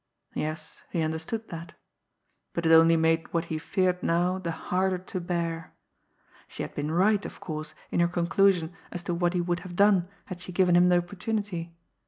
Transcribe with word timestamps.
Yes, 0.33 0.81
he 0.89 1.03
understood 1.03 1.49
that 1.49 1.75
but 2.53 2.65
it 2.65 2.71
only 2.73 2.97
made 2.97 3.31
what 3.31 3.45
he 3.53 3.59
feared 3.59 4.01
now 4.01 4.39
the 4.39 4.49
harder 4.49 4.97
to 4.97 5.19
bear. 5.21 5.75
She 6.47 6.63
had 6.63 6.73
been 6.73 6.89
right, 6.89 7.23
of 7.23 7.39
course, 7.39 7.75
in 7.91 7.99
her 7.99 8.07
conclusion 8.07 8.73
as 8.91 9.03
to 9.03 9.13
what 9.13 9.35
he 9.35 9.41
would 9.41 9.59
have 9.59 9.75
done 9.75 10.07
had 10.25 10.41
she 10.41 10.51
given 10.51 10.75
him 10.75 10.89
the 10.89 10.97
opportunity! 10.97 11.75